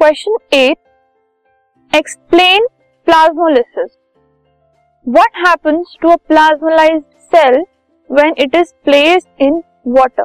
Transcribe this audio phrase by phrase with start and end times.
[0.00, 2.66] Question eight explain
[3.06, 3.90] plasmolysis
[5.06, 7.02] what happens to a plasmolysed
[7.34, 7.58] cell
[8.10, 10.24] when it is placed in water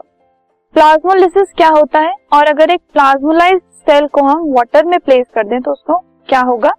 [0.75, 2.13] plasmolysis क्या होता है?
[2.33, 5.97] और अगर एक प्लाज्मोलाइज्ड सेल को हम वाटर में प्लेस कर दें तो उसको
[6.29, 6.73] क्या होगा?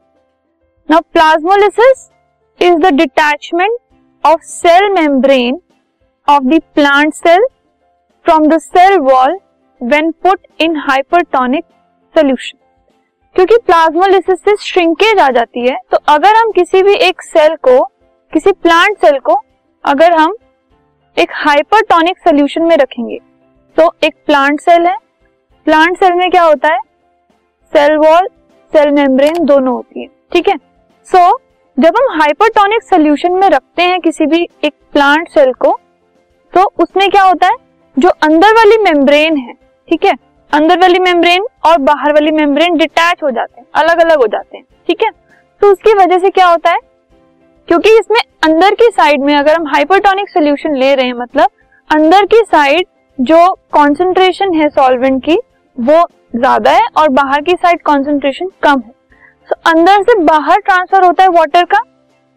[0.89, 2.11] Now plasmolysis
[2.61, 3.79] is the detachment
[4.25, 5.61] of cell membrane
[6.29, 7.47] of the plant cell
[8.27, 9.39] from the cell wall
[9.81, 11.65] when put in hypertonic
[12.15, 12.59] solution
[13.37, 17.83] क्योंकि प्लाज्मोलिसिस से श्रिंकेज आ जाती है तो अगर हम किसी भी एक सेल को
[18.33, 19.35] किसी प्लांट सेल को
[19.85, 20.35] अगर हम
[21.17, 23.19] एक हाइपरटोनिक सोल्यूशन में रखेंगे
[23.77, 24.97] तो एक प्लांट सेल है।
[25.67, 26.81] प्लांट सेल में क्या होता है?
[27.73, 28.29] सेल वॉल
[28.73, 30.57] सेल मेम्ब्रेन दोनों होती है ठीक है?
[31.09, 31.41] सो so,
[31.77, 35.79] जब हम हाइपरटोनिक सोल्यूशन में रखते हैं किसी भी एक प्लांट सेल को
[36.53, 37.57] तो उसमें क्या होता है?
[37.99, 39.53] जो अंदर वाली मेम्ब्रेन है
[39.89, 40.15] ठीक है?
[40.53, 44.57] अंदर वाली मेम्ब्रेन और बाहर वाली मेम्ब्रेन डिटैच हो जाते हैं अलग अलग हो जाते
[44.57, 45.11] हैं ठीक है?
[45.63, 46.79] तो उसकी वजह से क्या होता है?
[47.69, 51.51] क्योंकि इसमें अंदर की साइड में अगर हम हाइपरटोनिक सोल्यूशन ले रहे हैं मतलब
[51.91, 52.87] अंदर की साइड
[53.19, 55.37] जो कॉन्सेंट्रेशन है सॉल्वेंट की
[55.77, 56.03] वो
[56.35, 58.93] ज़्यादा है और बाहर की साइड कॉन्सेंट्रेशन कम है।
[59.49, 61.81] तो so, अंदर से बाहर ट्रांसफ़र होता है वाटर का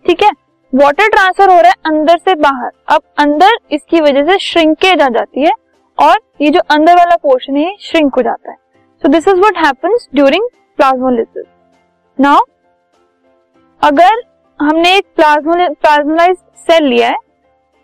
[0.06, 0.30] ठीक है?
[0.74, 5.08] वाटर ट्रांसफ़र हो रहा है अंदर से बाहर। अब अंदर इसकी वजह से श्रिंकेज आ
[5.10, 5.52] जाती है
[6.00, 8.58] और ये जो अंदर वाला पोर्शन है श्रिंक हो जाता है।
[9.02, 10.48] So this is what happens during
[10.80, 11.46] plasmolysis
[12.18, 12.44] now
[13.82, 14.22] अगर
[14.60, 17.18] हमने एक प्लाज्मोलाइज सेल लिया है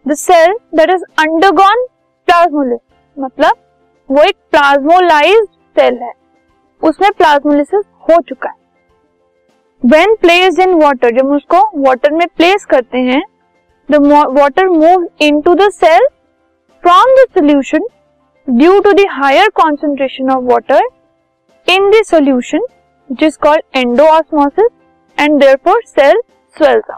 [0.05, 1.85] the cell that is undergone
[2.27, 3.57] plasmolysis मतलब
[4.09, 6.11] वो एक प्लाज्मोलाइज सेल है,
[6.81, 8.55] उसमें प्लाज्मोलिसिस हो चुका है।
[9.81, 13.21] वेन प्लेस इन वाटर जब उसको वाटर में प्लेस करते हैं
[13.89, 13.95] the
[14.39, 15.07] water move
[15.41, 16.07] into the cell
[16.83, 17.87] from the solution
[18.47, 20.81] due to the higher concentration of water
[21.67, 22.65] in the solution
[23.09, 24.69] which is called endosmosis
[25.17, 26.21] and therefore cell
[26.55, 26.95] swells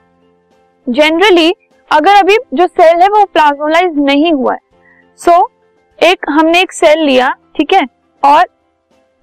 [0.88, 1.54] generally
[1.92, 4.60] अगर अभी जो cell है वो plasmolyse नहीं हुआ है
[5.20, 5.50] सो so,
[6.00, 7.86] एक हमने एक सेल लिया ठीक है
[8.24, 8.46] और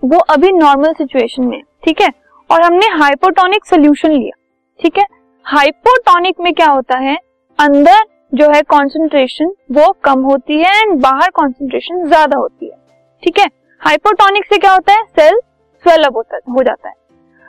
[0.03, 2.11] वो अभी नॉर्मल सिचुएशन में ठीक है
[2.51, 4.37] और हमने हाइपोटोनिक सोल्यूशन लिया
[4.81, 5.05] ठीक है।
[5.47, 7.17] हाइपोटोनिक में क्या होता है?
[7.59, 8.03] अंदर
[8.33, 12.77] जो है कॉन्सेंट्रेशन वो कम होती है एंड बाहर कॉन्सेंट्रेशन ज़्यादा होती है।
[13.23, 13.47] ठीक है?
[13.81, 15.03] हाइपोटोनिक से क्या होता है?
[15.11, 15.39] सेल
[15.85, 16.95] स्वेलअप होता, हो जाता है।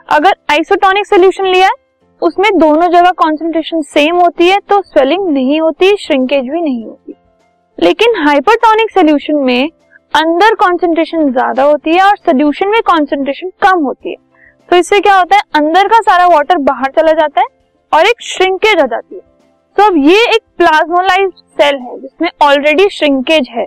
[0.08, 1.72] अगर आइसोटोनिक सोल्यूशन लिया है,
[2.22, 7.14] उसमें दोनों जगह कॉन्सेंट्रेशन सेम होती है तो स्वेलिंग नहीं होती श्रिंकेज भी नहीं होती।
[7.78, 9.70] लेकिन हाइपरटोनिक सोल्यूशन में
[10.14, 14.16] अंदर कॉन्सेंट्रेशन ज़्यादा होती है और सोल्यूशन में कॉन्सेंट्रेशन कम होती है।
[14.68, 15.42] तो इससे क्या होता है?
[15.54, 17.46] अंदर का सारा वाटर बाहर चला जाता है
[17.92, 19.20] और एक श्रिंकेज आ जाती है।
[19.76, 23.64] तो अब ये एक प्लाज्मोलाइज सेल है, जिसमें ऑलरेडी श्रिंकेज है,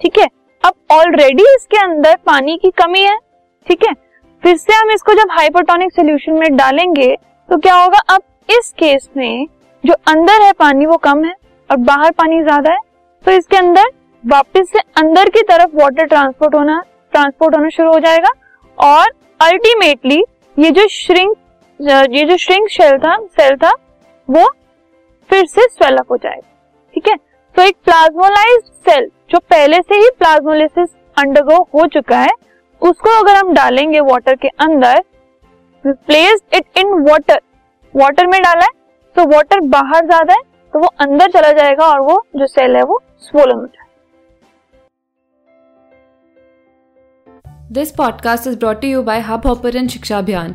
[0.00, 0.26] ठीक है?
[0.62, 3.16] अब ऑलरेडी इसके अंदर पानी की कमी है,
[3.66, 3.92] ठीक है?
[4.42, 7.14] फिर से हम इसको जब हाइपोटोनिक सोल्यूशन में डालेंगे
[7.48, 7.98] तो क्या होगा?
[8.08, 9.46] अब इस केस में
[9.84, 11.34] जो अंदर है पानी, वो कम है
[11.70, 12.78] और बाहर पानी ज़्यादा है।
[13.24, 13.90] तो इसके अंदर
[14.24, 16.82] वापस से अंदर की तरफ़ वाटर ट्रांसपोर्ट होना
[17.12, 18.30] ट्रांसपोर्ट होना शुरू हो जाएगा
[18.78, 20.22] और अल्टीमेटली
[20.56, 21.36] ये जो श्रिंक
[22.10, 23.72] ये जो श्रिंक शेल था सेल था,
[24.28, 24.48] वो
[25.30, 26.48] फिर से स्वेलअप हो जाएगा।
[26.94, 27.16] ठीक है?
[27.54, 32.32] तो एक प्लाज्मोलाइज सेल जो पहले से ही प्लाज्मोलिसिस अंडरगो हो चुका है,
[32.82, 35.02] उसको अगर हम डालेंगे वाटर के अंदर
[35.84, 37.40] place it in water
[37.94, 38.70] water में डाला है
[39.16, 42.82] तो वाटर बाहर ज़्यादा है तो वो अंदर चला जाएगा और वो जो सेल है
[42.82, 43.86] वो स्वोलन हो जाएगा।
[47.72, 50.54] This podcast is brought you by Hubhopper Shiksha Abhiyan